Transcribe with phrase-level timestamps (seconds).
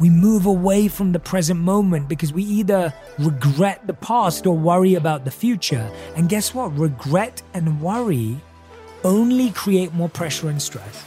[0.00, 4.94] we move away from the present moment because we either regret the past or worry
[4.94, 5.88] about the future.
[6.16, 6.76] And guess what?
[6.76, 8.40] Regret and worry
[9.04, 11.04] only create more pressure and stress.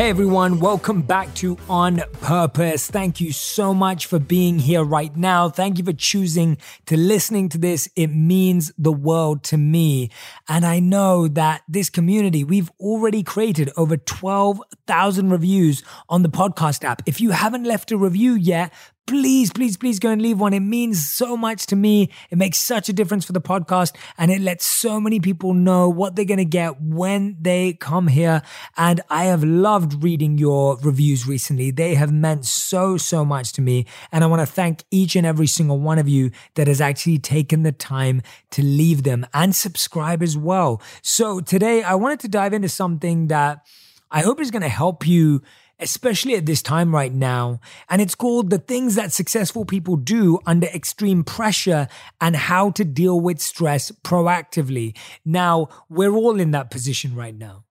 [0.00, 2.86] Hey everyone, welcome back to On Purpose.
[2.86, 5.50] Thank you so much for being here right now.
[5.50, 6.56] Thank you for choosing
[6.86, 7.86] to listening to this.
[7.96, 10.10] It means the world to me.
[10.48, 16.82] And I know that this community, we've already created over 12,000 reviews on the podcast
[16.82, 17.02] app.
[17.04, 18.72] If you haven't left a review yet,
[19.10, 20.52] please, please, please go and leave one.
[20.52, 22.10] It means so much to me.
[22.30, 25.88] It makes such a difference for the podcast and it lets so many people know
[25.88, 28.40] what they're going to get when they come here.
[28.76, 31.72] And I have loved reading your reviews recently.
[31.72, 33.84] They have meant so, so much to me.
[34.12, 37.18] And I want to thank each and every single one of you that has actually
[37.18, 40.80] taken the time to leave them and subscribe as well.
[41.02, 43.66] So today I wanted to dive into something that
[44.12, 45.42] I hope is going to help you
[45.80, 47.60] especially at this time right now.
[47.88, 51.88] And it's called The Things That Successful People Do Under Extreme Pressure
[52.20, 54.96] and How to Deal with Stress Proactively.
[55.24, 57.64] Now, we're all in that position right now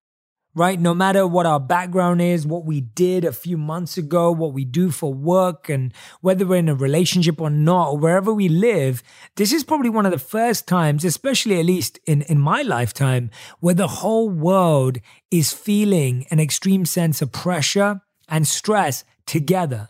[0.59, 0.77] right?
[0.77, 4.65] No matter what our background is, what we did a few months ago, what we
[4.65, 9.01] do for work, and whether we're in a relationship or not, or wherever we live,
[9.37, 13.31] this is probably one of the first times, especially at least in, in my lifetime,
[13.61, 14.97] where the whole world
[15.31, 19.87] is feeling an extreme sense of pressure and stress together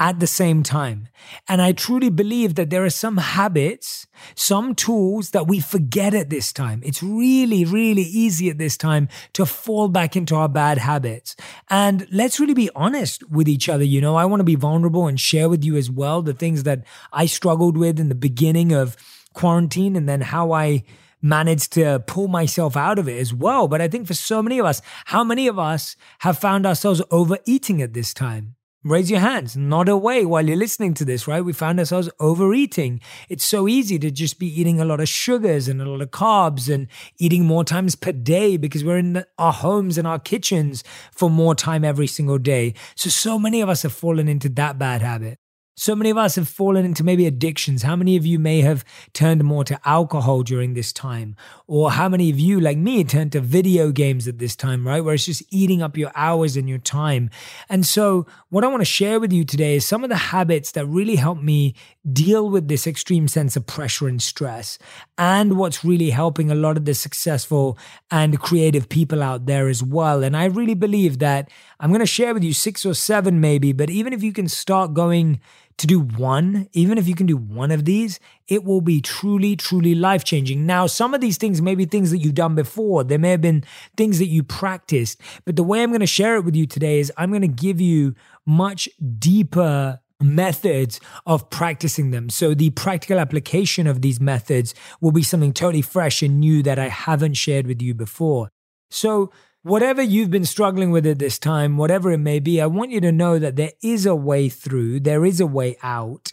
[0.00, 1.08] at the same time.
[1.46, 6.30] And I truly believe that there are some habits, some tools that we forget at
[6.30, 6.80] this time.
[6.82, 11.36] It's really, really easy at this time to fall back into our bad habits.
[11.68, 13.84] And let's really be honest with each other.
[13.84, 16.62] You know, I want to be vulnerable and share with you as well the things
[16.62, 18.96] that I struggled with in the beginning of
[19.34, 20.82] quarantine and then how I
[21.20, 23.68] managed to pull myself out of it as well.
[23.68, 27.02] But I think for so many of us, how many of us have found ourselves
[27.10, 28.56] overeating at this time?
[28.82, 31.44] Raise your hands, nod away while you're listening to this, right?
[31.44, 33.02] We found ourselves overeating.
[33.28, 36.12] It's so easy to just be eating a lot of sugars and a lot of
[36.12, 36.86] carbs and
[37.18, 40.82] eating more times per day because we're in our homes and our kitchens
[41.12, 42.72] for more time every single day.
[42.94, 45.38] So, so many of us have fallen into that bad habit.
[45.80, 47.84] So many of us have fallen into maybe addictions.
[47.84, 51.36] How many of you may have turned more to alcohol during this time?
[51.66, 55.02] Or how many of you, like me, turned to video games at this time, right?
[55.02, 57.30] Where it's just eating up your hours and your time.
[57.70, 60.72] And so, what I want to share with you today is some of the habits
[60.72, 61.74] that really help me
[62.12, 64.78] deal with this extreme sense of pressure and stress,
[65.16, 67.78] and what's really helping a lot of the successful
[68.10, 70.22] and creative people out there as well.
[70.22, 73.72] And I really believe that I'm going to share with you six or seven, maybe,
[73.72, 75.40] but even if you can start going,
[75.80, 79.56] to do one, even if you can do one of these, it will be truly,
[79.56, 80.66] truly life changing.
[80.66, 83.02] Now, some of these things may be things that you've done before.
[83.02, 83.64] There may have been
[83.96, 85.20] things that you practiced.
[85.46, 87.48] But the way I'm going to share it with you today is I'm going to
[87.48, 88.14] give you
[88.44, 92.28] much deeper methods of practicing them.
[92.28, 96.78] So the practical application of these methods will be something totally fresh and new that
[96.78, 98.50] I haven't shared with you before.
[98.90, 99.32] So
[99.62, 103.00] Whatever you've been struggling with at this time, whatever it may be, I want you
[103.02, 106.32] to know that there is a way through, there is a way out.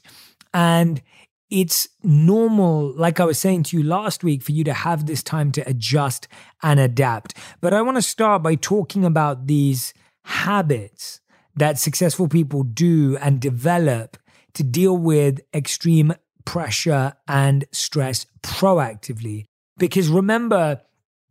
[0.54, 1.02] And
[1.50, 5.24] it's normal, like I was saying to you last week, for you to have this
[5.24, 6.30] time to adjust
[6.64, 7.38] and adapt.
[7.60, 11.20] But I want to start by talking about these habits
[11.54, 14.16] that successful people do and develop
[14.54, 16.14] to deal with extreme
[16.46, 19.48] pressure and stress proactively.
[19.78, 20.82] Because remember,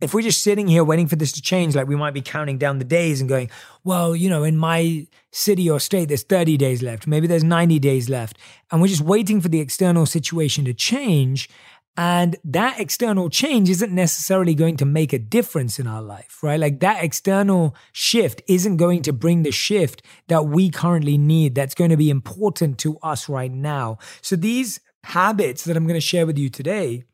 [0.01, 2.59] if we're just sitting here waiting for this to change, like we might be counting
[2.59, 3.51] down the days and going,
[3.83, 7.79] well, you know, in my city or state, there's 30 days left, maybe there's 90
[7.79, 8.37] days left.
[8.71, 11.49] And we're just waiting for the external situation to change.
[11.97, 16.61] And that external change isn't necessarily going to make a difference in our life, right?
[16.61, 21.75] Like that external shift isn't going to bring the shift that we currently need, that's
[21.75, 23.97] going to be important to us right now.
[24.21, 27.05] So these habits that I'm going to share with you today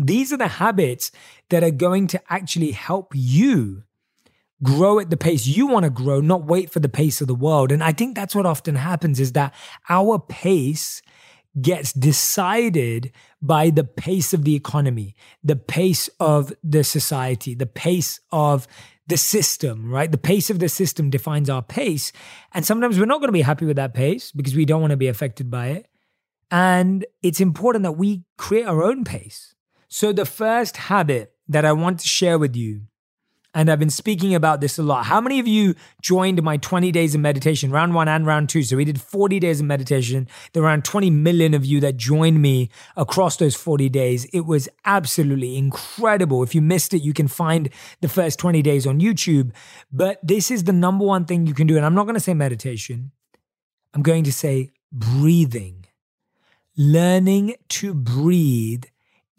[0.00, 1.12] these are the habits
[1.50, 3.84] that are going to actually help you
[4.62, 7.34] grow at the pace you want to grow, not wait for the pace of the
[7.34, 7.72] world.
[7.72, 9.54] And I think that's what often happens is that
[9.88, 11.02] our pace
[11.60, 18.20] gets decided by the pace of the economy, the pace of the society, the pace
[18.30, 18.68] of
[19.06, 20.10] the system, right?
[20.10, 22.12] The pace of the system defines our pace.
[22.52, 24.92] And sometimes we're not going to be happy with that pace because we don't want
[24.92, 25.88] to be affected by it.
[26.50, 29.54] And it's important that we create our own pace.
[29.92, 32.82] So, the first habit that I want to share with you
[33.52, 35.06] And I've been speaking about this a lot.
[35.06, 38.62] How many of you joined my 20 days of meditation, round one and round two?
[38.62, 40.28] So we did 40 days of meditation.
[40.52, 44.26] There were around 20 million of you that joined me across those 40 days.
[44.26, 46.44] It was absolutely incredible.
[46.44, 47.70] If you missed it, you can find
[48.00, 49.50] the first 20 days on YouTube.
[49.90, 51.76] But this is the number one thing you can do.
[51.76, 53.10] And I'm not going to say meditation,
[53.94, 55.86] I'm going to say breathing.
[56.76, 58.84] Learning to breathe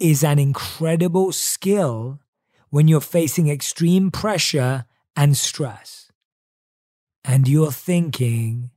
[0.01, 2.19] is an incredible skill
[2.69, 6.12] when you're facing extreme pressure and stress.
[7.24, 8.71] And you're thinking,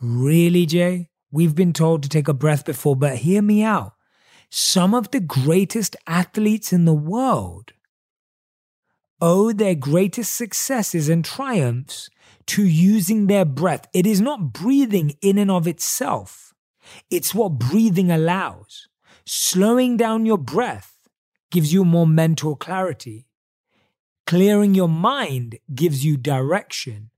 [0.00, 1.10] really, Jay?
[1.30, 3.92] We've been told to take a breath before, but hear me out.
[4.50, 7.72] Some of the greatest athletes in the world
[9.20, 12.10] owe their greatest successes and triumphs
[12.46, 13.86] to using their breath.
[13.92, 16.52] It is not breathing in and of itself,
[17.10, 18.88] it's what breathing allows.
[19.26, 20.98] Slowing down your breath
[21.50, 23.26] gives you more mental clarity.
[24.26, 27.10] Clearing your mind gives you direction.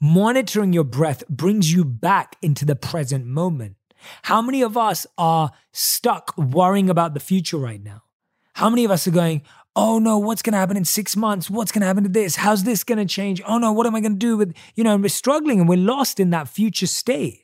[0.00, 3.76] Monitoring your breath brings you back into the present moment.
[4.22, 8.02] How many of us are stuck worrying about the future right now?
[8.54, 9.42] How many of us are going,
[9.76, 11.50] oh no, what's going to happen in six months?
[11.50, 12.36] What's going to happen to this?
[12.36, 13.42] How's this going to change?
[13.46, 15.68] Oh no, what am I going to do with, you know, and we're struggling and
[15.68, 17.43] we're lost in that future state.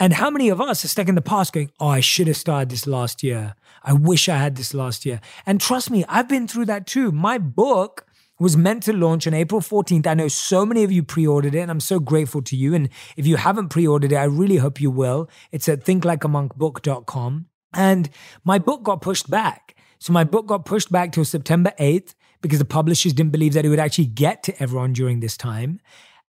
[0.00, 2.36] And how many of us are stuck in the past going, oh, I should have
[2.36, 3.54] started this last year.
[3.82, 5.20] I wish I had this last year.
[5.44, 7.10] And trust me, I've been through that too.
[7.10, 8.06] My book
[8.38, 10.06] was meant to launch on April 14th.
[10.06, 12.74] I know so many of you pre ordered it, and I'm so grateful to you.
[12.74, 15.28] And if you haven't pre ordered it, I really hope you will.
[15.50, 17.46] It's at thinklikeamonkbook.com.
[17.74, 18.10] And
[18.44, 19.74] my book got pushed back.
[19.98, 23.64] So my book got pushed back till September 8th because the publishers didn't believe that
[23.64, 25.80] it would actually get to everyone during this time.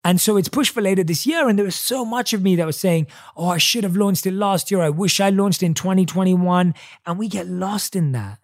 [0.03, 1.47] And so it's pushed for later this year.
[1.49, 4.25] And there was so much of me that was saying, Oh, I should have launched
[4.25, 4.81] it last year.
[4.81, 6.73] I wish I launched in 2021.
[7.05, 8.39] And we get lost in that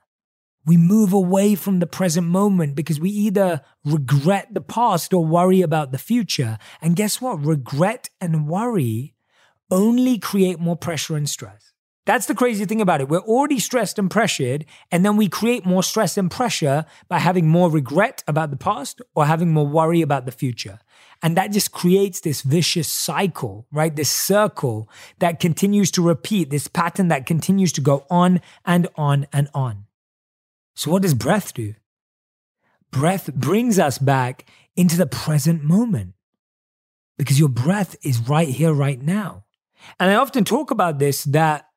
[0.65, 5.61] we move away from the present moment because we either regret the past or worry
[5.61, 6.57] about the future.
[6.81, 7.45] And guess what?
[7.45, 9.13] Regret and worry
[9.69, 11.73] only create more pressure and stress.
[12.05, 13.09] That's the crazy thing about it.
[13.09, 17.47] We're already stressed and pressured, and then we create more stress and pressure by having
[17.47, 20.79] more regret about the past or having more worry about the future.
[21.25, 23.95] And that just creates this vicious cycle, right?
[23.95, 24.87] This circle
[25.17, 29.85] that continues to repeat, this pattern that continues to go on and on and on.
[30.75, 31.73] So, what does breath do?
[32.91, 34.45] Breath brings us back
[34.75, 36.13] into the present moment
[37.17, 39.45] because your breath is right here, right now.
[39.99, 41.69] And I often talk about this that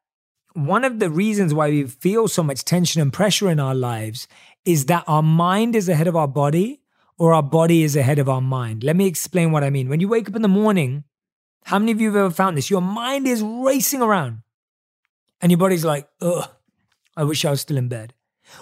[0.52, 4.28] one of the reasons why we feel so much tension and pressure in our lives
[4.66, 6.82] is that our mind is ahead of our body
[7.18, 8.84] or our body is ahead of our mind.
[8.84, 9.88] Let me explain what I mean.
[9.88, 11.04] When you wake up in the morning,
[11.64, 12.70] how many of you have ever found this?
[12.70, 14.42] Your mind is racing around
[15.40, 16.48] and your body's like, ugh,
[17.16, 18.14] I wish I was still in bed.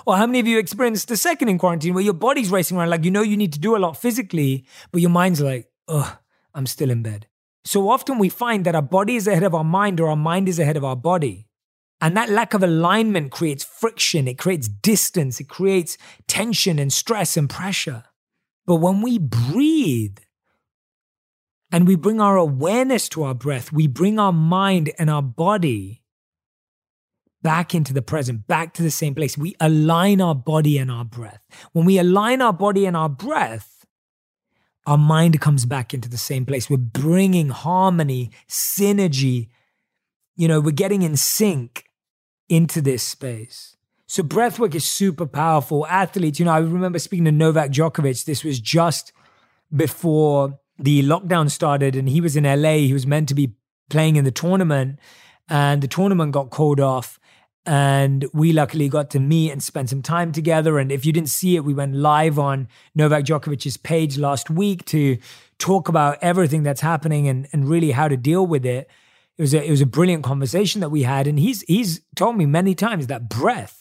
[0.04, 2.90] Or how many of you experienced the second in quarantine where your body's racing around,
[2.90, 6.16] like you know you need to do a lot physically, but your mind's like, ugh,
[6.54, 7.28] I'm still in bed.
[7.64, 10.48] So often we find that our body is ahead of our mind or our mind
[10.48, 11.46] is ahead of our body.
[12.00, 17.36] And that lack of alignment creates friction, it creates distance, it creates tension and stress
[17.36, 18.04] and pressure.
[18.66, 20.18] But when we breathe
[21.70, 26.02] and we bring our awareness to our breath, we bring our mind and our body
[27.42, 29.38] back into the present, back to the same place.
[29.38, 31.40] We align our body and our breath.
[31.72, 33.86] When we align our body and our breath,
[34.84, 36.68] our mind comes back into the same place.
[36.68, 39.48] We're bringing harmony, synergy.
[40.34, 41.84] You know, we're getting in sync
[42.48, 43.75] into this space.
[44.06, 45.86] So breathwork is super powerful.
[45.86, 48.24] Athletes, you know, I remember speaking to Novak Djokovic.
[48.24, 49.12] This was just
[49.74, 52.74] before the lockdown started, and he was in LA.
[52.74, 53.54] He was meant to be
[53.90, 55.00] playing in the tournament,
[55.48, 57.18] and the tournament got called off.
[57.68, 60.78] And we luckily got to meet and spend some time together.
[60.78, 64.84] And if you didn't see it, we went live on Novak Djokovic's page last week
[64.84, 65.18] to
[65.58, 68.88] talk about everything that's happening and, and really how to deal with it.
[69.36, 71.26] It was a it was a brilliant conversation that we had.
[71.26, 73.75] And he's he's told me many times that breath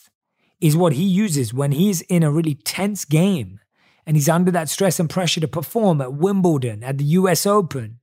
[0.65, 3.59] is what he uses when he's in a really tense game
[4.03, 7.99] and he's under that stress and pressure to perform at Wimbledon, at the US Open.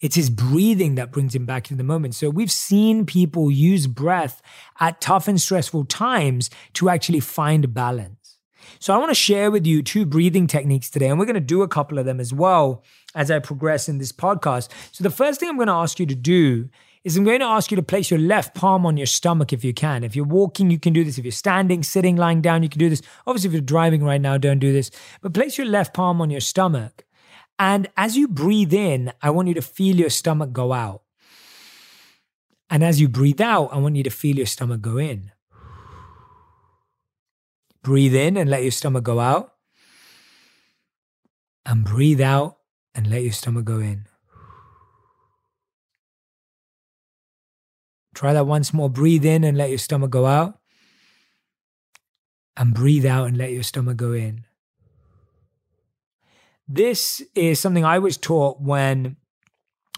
[0.00, 2.16] It's his breathing that brings him back to the moment.
[2.16, 4.42] So we've seen people use breath
[4.80, 8.38] at tough and stressful times to actually find balance.
[8.80, 11.40] So I want to share with you two breathing techniques today, and we're going to
[11.40, 12.82] do a couple of them as well
[13.14, 14.68] as I progress in this podcast.
[14.90, 16.70] So the first thing I'm going to ask you to do
[17.04, 19.64] is I'm going to ask you to place your left palm on your stomach if
[19.64, 20.04] you can.
[20.04, 21.18] If you're walking, you can do this.
[21.18, 23.02] If you're standing, sitting, lying down, you can do this.
[23.26, 24.90] Obviously, if you're driving right now, don't do this.
[25.20, 27.04] But place your left palm on your stomach.
[27.58, 31.02] And as you breathe in, I want you to feel your stomach go out.
[32.70, 35.32] And as you breathe out, I want you to feel your stomach go in.
[37.82, 39.54] Breathe in and let your stomach go out.
[41.64, 42.58] And breathe out
[42.94, 44.06] and let your stomach go in.
[48.18, 48.90] Try that once more.
[48.90, 50.58] Breathe in and let your stomach go out.
[52.56, 54.44] And breathe out and let your stomach go in.
[56.66, 59.18] This is something I was taught when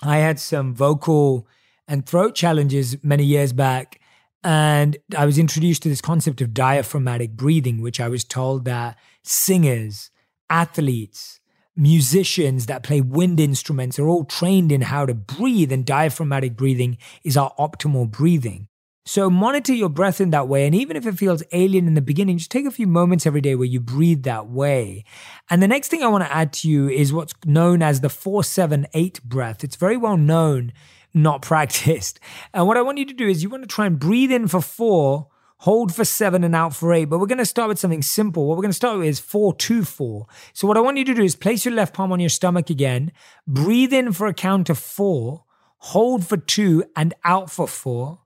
[0.02, 1.48] I had some vocal
[1.88, 3.98] and throat challenges many years back.
[4.44, 8.98] And I was introduced to this concept of diaphragmatic breathing, which I was told that
[9.24, 10.10] singers,
[10.50, 11.39] athletes,
[11.80, 16.98] musicians that play wind instruments are all trained in how to breathe, and diaphragmatic breathing
[17.24, 18.68] is our optimal breathing.
[19.06, 20.66] So monitor your breath in that way.
[20.66, 23.40] And even if it feels alien in the beginning, just take a few moments every
[23.40, 25.04] day where you breathe that way.
[25.48, 28.10] And the next thing I want to add to you is what's known as the
[28.10, 29.64] 478 breath.
[29.64, 30.72] It's very well known,
[31.14, 32.20] not practiced.
[32.52, 34.48] And what I want you to do is you want to try and breathe in
[34.48, 35.29] for four,
[35.60, 37.06] hold for seven, and out for eight.
[37.06, 38.46] But we're going to start with something simple.
[38.46, 40.26] What we're going to start with is four, two, four.
[40.52, 42.68] So what I want you to do is place your left palm on your stomach
[42.68, 43.12] again,
[43.46, 45.44] breathe in for a count of four,
[45.78, 48.20] hold for two, and out for four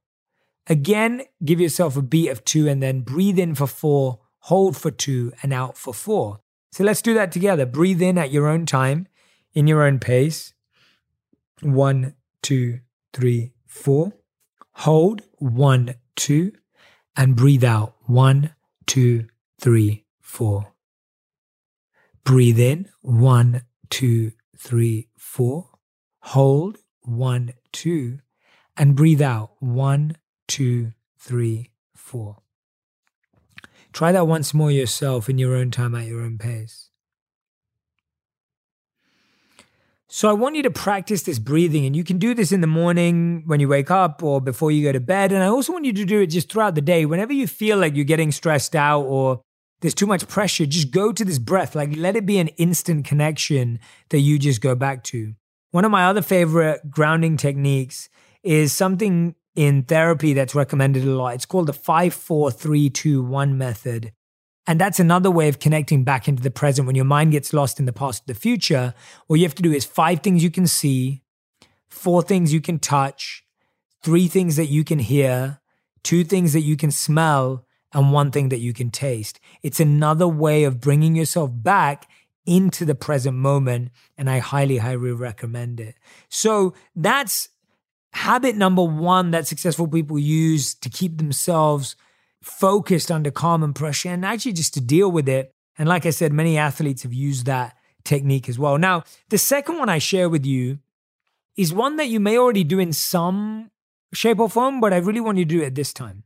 [0.66, 4.90] Again, give yourself a beat of two and then breathe in for four, hold for
[4.90, 6.40] two, and out for four.
[6.72, 7.66] So let's do that together.
[7.66, 9.06] Breathe in at your own time,
[9.52, 10.54] in your own pace.
[11.60, 12.80] One, two,
[13.12, 14.14] three, four.
[14.72, 16.52] Hold, one, two,
[17.16, 17.94] and breathe out.
[18.06, 18.54] One,
[18.86, 19.28] two,
[19.60, 20.72] three, four.
[22.24, 25.70] Breathe in, one, two, three, four.
[26.20, 28.18] Hold, one, two,
[28.76, 29.52] and breathe out.
[29.60, 30.16] One,
[30.48, 32.38] two, three, four.
[33.92, 36.90] Try that once more yourself in your own time at your own pace.
[40.16, 42.68] So I want you to practice this breathing, and you can do this in the
[42.68, 45.32] morning when you wake up or before you go to bed.
[45.32, 47.04] And I also want you to do it just throughout the day.
[47.04, 49.42] Whenever you feel like you're getting stressed out or
[49.80, 51.74] there's too much pressure, just go to this breath.
[51.74, 53.80] Like let it be an instant connection
[54.10, 55.34] that you just go back to.
[55.72, 58.08] One of my other favorite grounding techniques
[58.44, 61.34] is something in therapy that's recommended a lot.
[61.34, 64.12] It's called the 54321 method.
[64.66, 67.78] And that's another way of connecting back into the present when your mind gets lost
[67.78, 68.94] in the past or the future.
[69.28, 71.22] All you have to do is five things you can see,
[71.88, 73.44] four things you can touch,
[74.02, 75.60] three things that you can hear,
[76.02, 79.38] two things that you can smell, and one thing that you can taste.
[79.62, 82.08] It's another way of bringing yourself back
[82.44, 83.90] into the present moment.
[84.18, 85.94] And I highly, highly recommend it.
[86.28, 87.48] So that's
[88.12, 91.96] habit number one that successful people use to keep themselves
[92.44, 95.52] focused under calm and pressure and actually just to deal with it.
[95.78, 98.78] And like I said, many athletes have used that technique as well.
[98.78, 100.78] Now, the second one I share with you
[101.56, 103.70] is one that you may already do in some
[104.12, 106.24] shape or form, but I really want you to do it this time.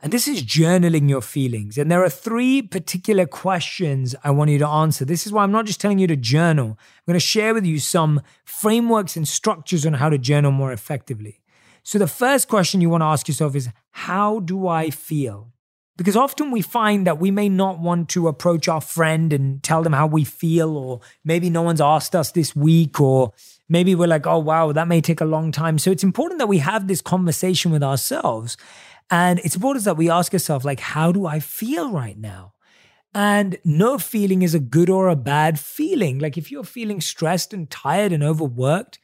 [0.00, 1.78] And this is journaling your feelings.
[1.78, 5.04] And there are three particular questions I want you to answer.
[5.04, 6.70] This is why I'm not just telling you to journal.
[6.70, 10.72] I'm going to share with you some frameworks and structures on how to journal more
[10.72, 11.41] effectively.
[11.84, 15.52] So, the first question you want to ask yourself is How do I feel?
[15.96, 19.82] Because often we find that we may not want to approach our friend and tell
[19.82, 23.32] them how we feel, or maybe no one's asked us this week, or
[23.68, 25.78] maybe we're like, oh, wow, that may take a long time.
[25.78, 28.56] So, it's important that we have this conversation with ourselves.
[29.10, 32.54] And it's important that we ask ourselves, like, how do I feel right now?
[33.14, 36.18] And no feeling is a good or a bad feeling.
[36.18, 38.98] Like, if you're feeling stressed and tired and overworked,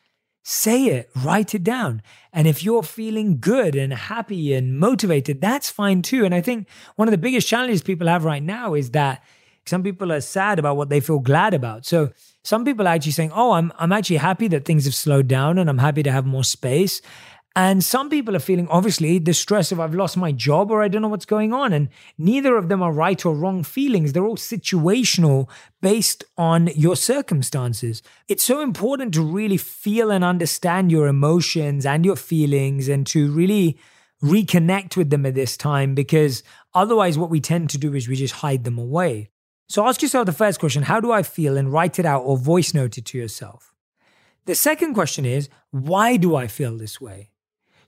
[0.49, 2.00] say it, write it down.
[2.33, 6.25] And if you're feeling good and happy and motivated, that's fine too.
[6.25, 9.23] And I think one of the biggest challenges people have right now is that
[9.67, 11.85] some people are sad about what they feel glad about.
[11.85, 12.12] So
[12.45, 15.59] some people are actually saying, Oh, I'm, I'm actually happy that things have slowed down
[15.59, 17.02] and I'm happy to have more space.
[17.59, 20.87] And some people are feeling obviously the stress of I've lost my job or I
[20.87, 21.73] don't know what's going on.
[21.73, 24.12] And neither of them are right or wrong feelings.
[24.12, 25.49] They're all situational
[25.83, 28.00] based on your circumstances.
[28.29, 33.33] It's so important to really feel and understand your emotions and your feelings and to
[33.33, 33.77] really
[34.23, 38.15] reconnect with them at this time because otherwise, what we tend to do is we
[38.15, 39.31] just hide them away.
[39.69, 41.57] So ask yourself the first question How do I feel?
[41.57, 43.75] and write it out or voice note it to yourself.
[44.45, 47.33] The second question is Why do I feel this way?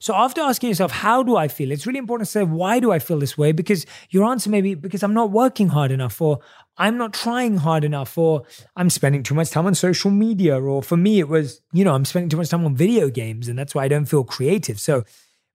[0.03, 1.71] So after asking yourself, how do I feel?
[1.71, 3.53] It's really important to say, why do I feel this way?
[3.53, 6.41] Because your answer may be because I'm not working hard enough, or
[6.79, 8.45] I'm not trying hard enough, or
[8.77, 10.59] I'm spending too much time on social media.
[10.59, 13.47] Or for me, it was, you know, I'm spending too much time on video games,
[13.47, 14.81] and that's why I don't feel creative.
[14.81, 15.05] So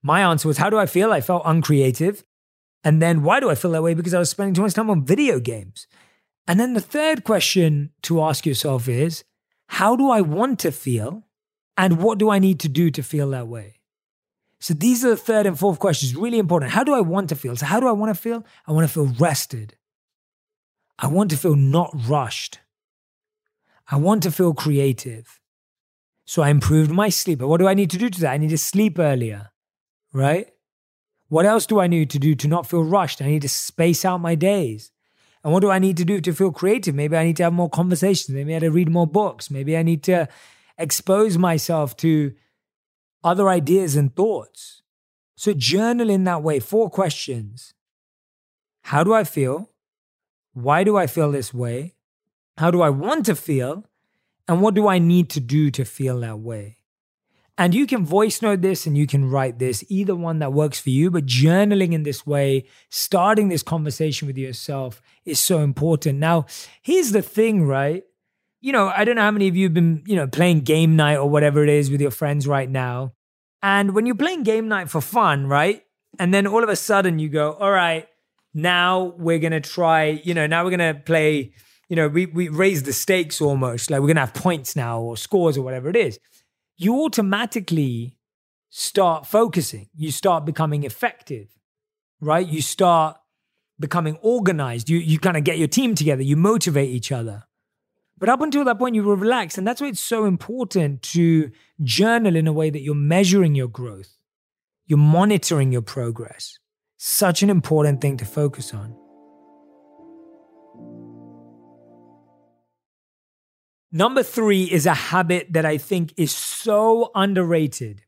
[0.03, 1.11] my answer was, how do I feel?
[1.11, 2.23] I felt uncreative.
[2.83, 3.95] And then why do I feel that way?
[3.95, 5.87] Because I was spending too much time on video games.
[6.47, 9.23] And then the third question to ask yourself is,
[9.69, 11.23] how do I want to feel?
[11.75, 13.74] And what do I need to do to feel that way?
[14.65, 16.71] So these are the third and fourth questions, really important.
[16.71, 17.55] How do I want to feel?
[17.55, 18.43] So, how do I want to feel?
[18.65, 19.75] I want to feel rested.
[20.97, 22.61] I want to feel not rushed.
[23.91, 25.39] I want to feel creative.
[26.25, 27.37] So I improved my sleep.
[27.37, 28.31] But what do I need to do to that?
[28.31, 29.51] I need to sleep earlier,
[30.13, 30.47] right?
[31.27, 33.21] What else do I need to do to not feel rushed?
[33.21, 34.91] I need to space out my days.
[35.43, 36.95] And what do I need to do to feel creative?
[36.95, 38.33] Maybe I need to have more conversations.
[38.33, 39.51] Maybe I need to read more books.
[39.51, 40.27] Maybe I need to
[40.79, 42.33] expose myself to
[43.25, 44.83] other ideas and thoughts.
[45.35, 46.59] So journal in that way.
[46.59, 47.73] Four questions.
[48.83, 49.71] How do I feel?
[50.53, 51.95] Why do I feel this way?
[52.57, 53.83] How do I want to feel?
[54.47, 56.77] And what do I need to do to feel that way?
[57.57, 60.79] And you can voice note this and you can write this, either one that works
[60.79, 61.09] for you.
[61.09, 66.19] But journaling in this way, starting this conversation with yourself is so important.
[66.19, 66.45] Now,
[66.81, 68.03] here's the thing, right?
[68.65, 70.95] You know, I don't know how many of you have been, you know, playing game
[70.95, 73.13] night or whatever it is with your friends right now.
[73.61, 75.83] And when you're playing game night for fun, right?
[76.17, 78.07] And then all of a sudden you go, all right,
[78.53, 81.53] now we're going to try, you know, now we're going to play,
[81.89, 83.91] you know, we, we raise the stakes almost.
[83.91, 86.19] Like we're going to have points now or scores or whatever it is
[86.77, 88.17] you automatically
[88.69, 89.87] start focusing.
[89.95, 91.47] You start becoming effective,
[92.19, 92.45] right?
[92.45, 93.17] You start
[93.79, 94.89] becoming organized.
[94.89, 97.43] You, you kind of get your team together, you motivate each other.
[98.17, 99.57] But up until that point, you were relaxed.
[99.57, 101.51] And that's why it's so important to
[101.83, 104.17] journal in a way that you're measuring your growth,
[104.85, 106.57] you're monitoring your progress.
[106.97, 108.95] Such an important thing to focus on.
[113.91, 118.04] Number three is a habit that I think is so underrated.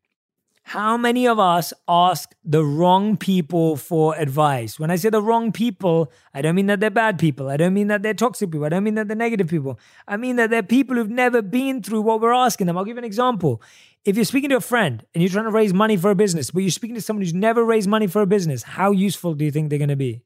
[0.71, 4.77] How many of us ask the wrong people for advice?
[4.77, 7.49] When I say the wrong people, I don't mean that they're bad people.
[7.49, 8.65] I don't mean that they're toxic people.
[8.65, 9.79] I don't mean that they're negative people.
[10.09, 12.77] I mean that they're people who've never been through what we're asking them.
[12.77, 13.61] I'll give an example.
[14.03, 16.51] If you're speaking to a friend and you're trying to raise money for a business,
[16.51, 19.45] but you're speaking to someone who's never raised money for a business, how useful do
[19.45, 20.21] you think they're going to be?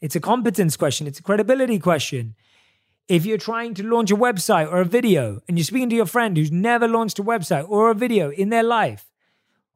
[0.00, 2.34] It's a competence question, it's a credibility question.
[3.06, 6.06] If you're trying to launch a website or a video and you're speaking to your
[6.06, 9.11] friend who's never launched a website or a video in their life,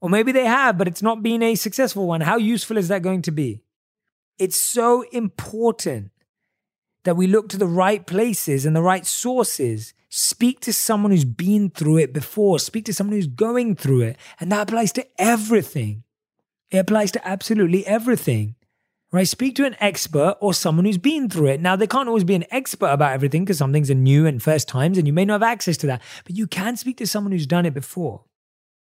[0.06, 3.02] or maybe they have, but it's not been a successful one, how useful is that
[3.02, 3.60] going to be?
[4.38, 6.12] It's so important
[7.02, 9.94] that we look to the right places and the right sources.
[10.08, 14.16] Speak to someone who's been through it before, speak to someone who's going through it.
[14.38, 16.04] And that applies to everything.
[16.71, 18.54] It applies to absolutely everything
[19.12, 19.28] right?
[19.28, 21.60] Speak to an expert or someone who's been through it.
[21.60, 24.42] Now, they can't always be an expert about everything because some things are new and
[24.42, 27.06] first times and you may not have access to that, but you can speak to
[27.06, 28.25] someone who's done it before.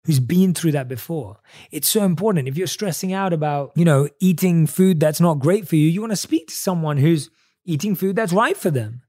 [0.05, 1.41] Who's been through that before?
[1.71, 2.49] It's so important.
[2.49, 6.01] If you're stressing out about, you know, eating food that's not great for you, you
[6.01, 7.31] want to speak to someone who's
[7.65, 9.03] eating food that's right for them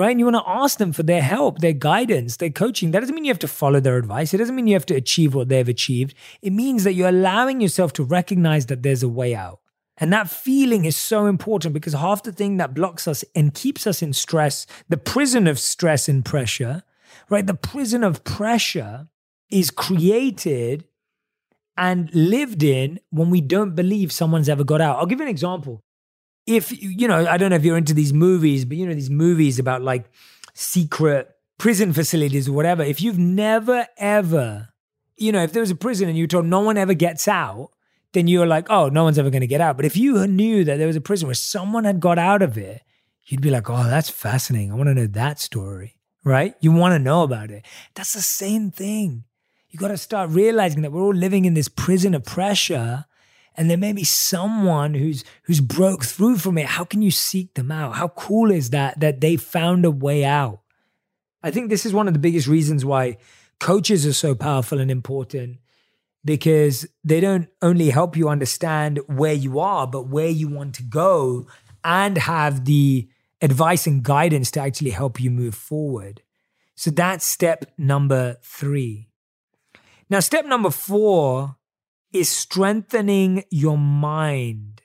[0.00, 0.12] right?
[0.12, 2.90] And you want to ask them for their help, their guidance, their coaching.
[2.90, 4.32] That doesn't mean you have to follow their advice.
[4.32, 6.14] It doesn't mean you have to achieve what they've achieved.
[6.40, 9.60] It means that you're allowing yourself to recognize that there's a way out.
[9.98, 13.86] And that feeling is so important because half the thing that blocks us and keeps
[13.86, 16.82] us in stress, the prison of stress and pressure,
[17.28, 17.46] right?
[17.46, 19.08] The prison of pressure
[19.50, 20.84] is created
[21.76, 24.98] and lived in when we don't believe someone's ever got out.
[24.98, 25.82] I'll give you an example.
[26.46, 29.10] If, you know, I don't know if you're into these movies, but you know, these
[29.10, 30.10] movies about like
[30.54, 32.82] secret prison facilities or whatever.
[32.82, 34.68] If you've never ever,
[35.16, 37.70] you know, if there was a prison and you told no one ever gets out,
[38.12, 39.76] then you're like, oh, no one's ever going to get out.
[39.76, 42.58] But if you knew that there was a prison where someone had got out of
[42.58, 42.82] it,
[43.26, 44.72] you'd be like, oh, that's fascinating.
[44.72, 46.54] I want to know that story, right?
[46.60, 47.64] You want to know about it.
[47.94, 49.24] That's the same thing.
[49.70, 53.06] You got to start realizing that we're all living in this prison of pressure
[53.56, 57.54] and there may be someone who's who's broke through from it how can you seek
[57.54, 60.60] them out how cool is that that they found a way out
[61.42, 63.16] i think this is one of the biggest reasons why
[63.58, 65.58] coaches are so powerful and important
[66.24, 70.82] because they don't only help you understand where you are, but where you want to
[70.82, 71.46] go
[71.84, 73.08] and have the
[73.40, 76.22] advice and guidance to actually help you move forward.
[76.74, 79.09] So that's step number three.
[80.10, 81.56] Now, step number four
[82.12, 84.82] is strengthening your mind.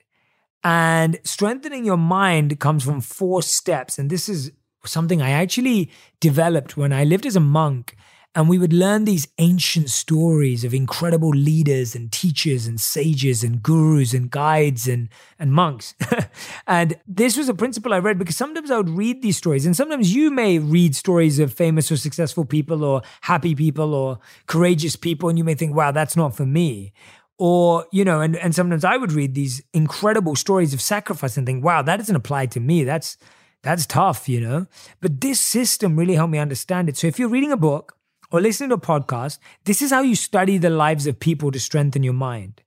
[0.62, 3.98] And strengthening your mind comes from four steps.
[3.98, 4.52] And this is
[4.84, 7.96] something I actually developed when I lived as a monk
[8.36, 13.62] and we would learn these ancient stories of incredible leaders and teachers and sages and
[13.62, 15.94] gurus and guides and, and monks.
[16.66, 19.74] and this was a principle I read because sometimes I would read these stories, and
[19.74, 24.96] sometimes you may read stories of famous or successful people or happy people or courageous
[24.96, 26.92] people, and you may think, wow, that's not for me.
[27.38, 31.46] Or, you know, and, and sometimes I would read these incredible stories of sacrifice and
[31.46, 32.84] think, wow, that doesn't apply to me.
[32.84, 33.16] That's
[33.62, 34.66] that's tough, you know?
[35.00, 36.96] But this system really helped me understand it.
[36.96, 37.95] So if you're reading a book
[38.36, 41.58] or listening to a podcast, this is how you study the lives of people to
[41.58, 42.62] strengthen your mind.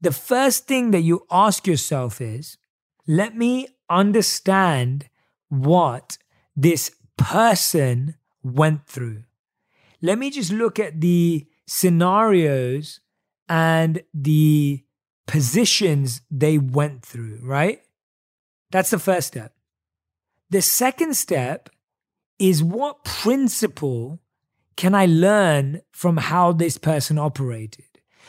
[0.00, 2.56] The first thing that you ask yourself is
[3.06, 5.08] let me understand
[5.48, 6.18] what
[6.54, 9.24] this person went through.
[10.00, 13.00] Let me just look at the scenarios
[13.48, 14.84] and the
[15.26, 17.80] positions they went through, right?
[18.70, 19.52] That's the first step.
[20.50, 21.70] The second step
[22.38, 24.20] is what principle
[24.78, 27.84] can I learn from how this person operated?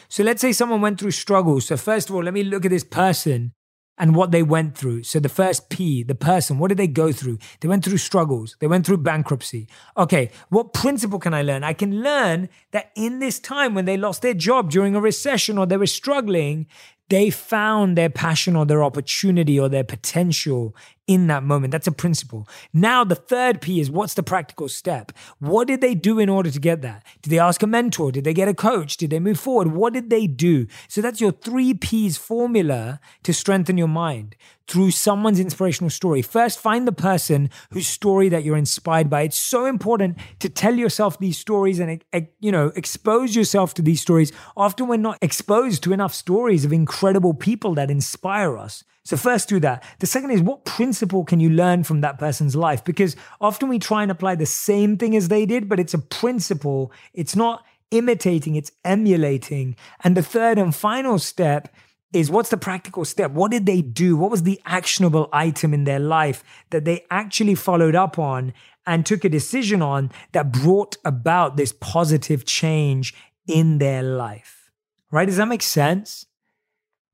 [0.08, 1.68] So let's say someone went through struggles.
[1.68, 3.54] So, first of all, let me look at this person
[4.00, 5.04] and what they went through.
[5.04, 7.38] So, the first P, the person, what did they go through?
[7.60, 9.68] They went through struggles, they went through bankruptcy.
[9.96, 11.64] Okay, what principle can I learn?
[11.64, 15.60] I can learn that in this time when they lost their job during a recession
[15.60, 16.66] or they were struggling,
[17.10, 20.76] they found their passion or their opportunity or their potential
[21.10, 21.72] in that moment.
[21.72, 22.48] That's a principle.
[22.72, 25.12] Now, the third P is what's the practical step?
[25.40, 27.04] What did they do in order to get that?
[27.24, 28.12] Did they ask a mentor?
[28.12, 28.96] Did they get a coach?
[28.96, 29.70] Did they move forward?
[29.70, 30.68] What did they do?
[30.88, 34.36] So that's your three P's formula to strengthen your mind
[34.68, 36.22] through someone's inspirational story.
[36.22, 39.24] First, find the person whose story that you're inspired by.
[39.24, 43.74] It's so important to tell yourself these stories and eh, eh, you know expose yourself
[43.74, 44.32] to these stories.
[44.56, 48.84] Often we're not exposed to enough stories of incredible people that inspire us.
[49.10, 49.84] So first do that.
[49.98, 52.86] The second is what principle can you learn from that person's life?
[52.86, 55.98] Because often we try and apply the same thing as they did, but it's a
[55.98, 56.92] principle.
[57.16, 59.76] It's not imitating, it's emulating.
[60.04, 61.74] And the third and final step
[62.14, 63.32] is what's the practical step?
[63.32, 64.16] What did they do?
[64.16, 68.54] What was the actionable item in their life that they actually followed up on
[68.86, 73.16] and took a decision on that brought about this positive change
[73.48, 74.70] in their life?
[75.10, 75.26] Right?
[75.26, 76.28] Does that make sense?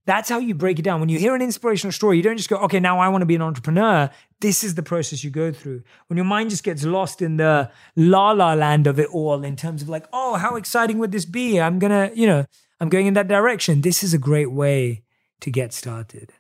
[0.06, 1.00] That's how you break it down.
[1.00, 3.26] When you hear an inspirational story, you don't just go, okay, now I want to
[3.26, 4.10] be an entrepreneur.
[4.40, 5.82] This is the process you go through.
[6.08, 9.56] When your mind just gets lost in the la la land of it all, in
[9.56, 11.60] terms of like, oh, how exciting would this be?
[11.60, 12.46] I'm going to, you know,
[12.80, 13.82] I'm going in that direction.
[13.82, 15.04] This is a great way
[15.40, 16.34] to get started.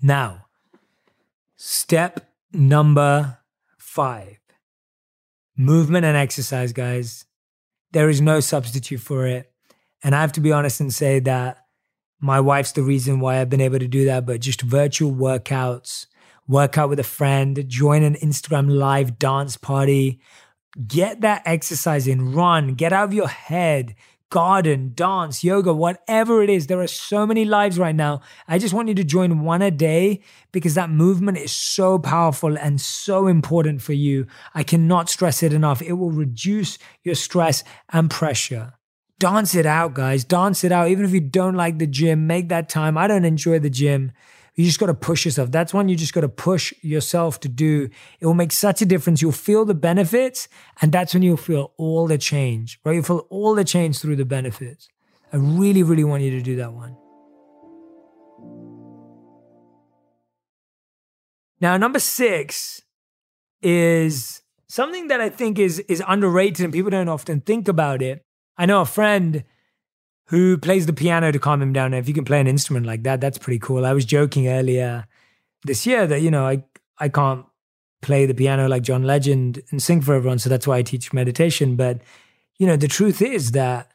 [0.00, 0.46] Now,
[1.56, 3.38] step number
[3.76, 4.38] five
[5.56, 7.24] movement and exercise, guys.
[7.92, 9.50] There is no substitute for it.
[10.04, 11.66] And I have to be honest and say that
[12.20, 16.06] my wife's the reason why I've been able to do that, but just virtual workouts,
[16.46, 20.20] work out with a friend, join an Instagram live dance party,
[20.86, 23.94] get that exercise in, run, get out of your head,
[24.30, 26.66] garden, dance, yoga, whatever it is.
[26.66, 28.20] There are so many lives right now.
[28.46, 30.20] I just want you to join one a day
[30.52, 34.26] because that movement is so powerful and so important for you.
[34.54, 35.80] I cannot stress it enough.
[35.80, 38.74] It will reduce your stress and pressure.
[39.18, 40.24] Dance it out, guys.
[40.24, 40.88] Dance it out.
[40.88, 42.96] Even if you don't like the gym, make that time.
[42.96, 44.12] I don't enjoy the gym.
[44.54, 45.50] You just got to push yourself.
[45.50, 47.88] That's one you just got to push yourself to do.
[48.20, 49.22] It will make such a difference.
[49.22, 50.48] You'll feel the benefits,
[50.82, 52.94] and that's when you'll feel all the change, right?
[52.94, 54.88] You'll feel all the change through the benefits.
[55.32, 56.96] I really, really want you to do that one.
[61.60, 62.82] Now, number six
[63.62, 68.24] is something that I think is is underrated and people don't often think about it.
[68.58, 69.44] I know a friend
[70.26, 71.94] who plays the piano to calm him down.
[71.94, 73.86] if you can play an instrument like that, that's pretty cool.
[73.86, 75.06] I was joking earlier
[75.64, 76.64] this year that, you know, I,
[76.98, 77.46] I can't
[78.02, 80.38] play the piano like John Legend and sing for everyone.
[80.38, 81.76] So that's why I teach meditation.
[81.76, 82.02] But,
[82.58, 83.90] you know, the truth is that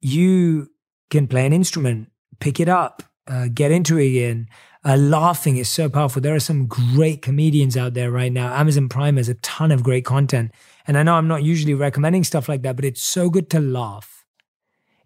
[0.00, 0.70] you
[1.10, 4.48] can play an instrument, pick it up, uh, get into it again.
[4.84, 6.20] Uh, laughing is so powerful.
[6.20, 8.54] There are some great comedians out there right now.
[8.54, 10.52] Amazon Prime has a ton of great content.
[10.86, 13.60] And I know I'm not usually recommending stuff like that, but it's so good to
[13.60, 14.14] laugh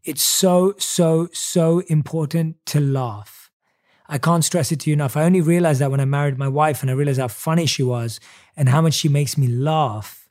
[0.08, 3.50] it's so, so, so important to laugh.
[4.08, 5.18] I can't stress it to you enough.
[5.18, 7.82] I only realized that when I married my wife and I realized how funny she
[7.82, 8.18] was
[8.56, 10.26] and how much she makes me laugh.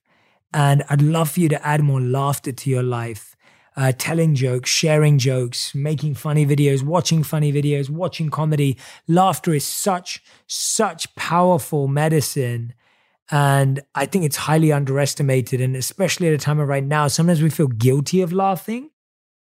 [0.52, 3.36] And I'd love for you to add more laughter to your life.
[3.76, 8.76] Uh, telling jokes, sharing jokes, making funny videos, watching funny videos, watching comedy.
[9.08, 12.74] Laughter is such, such powerful medicine.
[13.30, 15.60] And I think it's highly underestimated.
[15.60, 18.90] And especially at a time of right now, sometimes we feel guilty of laughing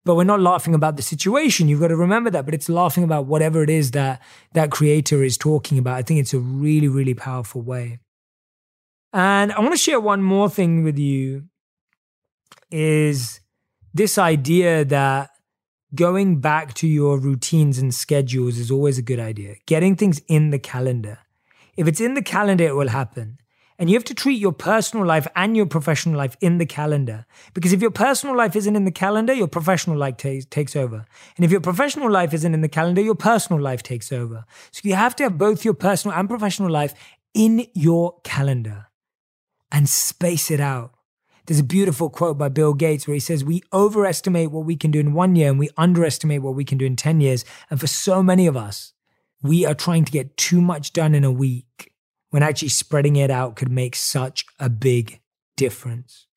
[0.05, 1.67] but we're not laughing about the situation.
[1.67, 2.45] You've got to remember that.
[2.45, 4.21] But it's laughing about whatever it is that
[4.53, 5.97] that creator is talking about.
[5.97, 7.99] I think it's a really, really powerful way.
[9.13, 11.43] And I want to share one more thing with you
[12.71, 13.39] is
[13.93, 15.32] this idea that
[15.95, 19.55] going back to your routines and schedules is always a good idea.
[19.65, 21.19] Getting things in the calendar.
[21.75, 23.38] If it's in the calendar, it will happen.
[23.79, 27.25] And you have to treat your personal life and your professional life in the calendar.
[27.53, 31.05] Because if your personal life isn't in the calendar, your professional life t- takes over.
[31.37, 34.43] And if your professional life isn't in the calendar, your personal life takes over.
[34.71, 36.93] So you have to have both your personal and professional life
[37.33, 38.87] in your calendar
[39.71, 40.91] and space it out.
[41.45, 44.91] There's a beautiful quote by Bill Gates where he says, We overestimate what we can
[44.91, 47.45] do in one year and we underestimate what we can do in 10 years.
[47.69, 48.91] And for so many of us,
[49.41, 51.93] we are trying to get too much done in a week
[52.29, 55.19] when actually spreading it out could make such a big
[55.57, 56.27] difference.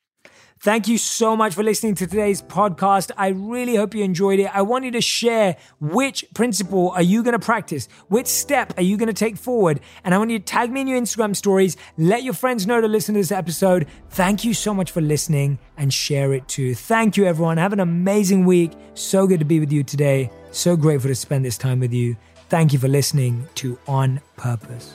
[0.62, 3.11] Thank you so much for listening to today's podcast.
[3.16, 4.48] I really hope you enjoyed it.
[4.55, 7.88] I want you to share which principle are you going to practice?
[8.07, 9.81] Which step are you going to take forward?
[10.05, 11.76] And I want you to tag me in your Instagram stories.
[11.98, 13.88] Let your friends know to listen to this episode.
[14.11, 16.76] Thank you so much for listening and share it too.
[16.76, 17.57] Thank you, everyone.
[17.57, 18.70] Have an amazing week.
[18.94, 20.31] So good to be with you today.
[20.52, 22.16] So grateful to spend this time with you.
[22.50, 24.94] Thank you for listening to On Purpose.